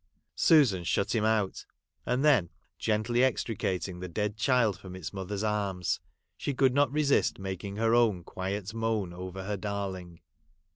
Susan 0.33 0.83
shut 0.83 1.13
him 1.13 1.23
out; 1.23 1.63
and 2.07 2.25
then 2.25 2.49
gently 2.79 3.23
ex 3.23 3.43
tricating 3.43 3.99
the 3.99 4.07
dead 4.07 4.35
child 4.35 4.75
from 4.79 4.95
its 4.95 5.13
mother's 5.13 5.43
arms, 5.43 5.99
she 6.35 6.55
could 6.55 6.73
not 6.73 6.91
resist 6.91 7.37
making 7.37 7.75
her 7.75 7.93
own 7.93 8.23
quiet 8.23 8.73
moan 8.73 9.13
over 9.13 9.43
her 9.43 9.57
darling. 9.57 10.19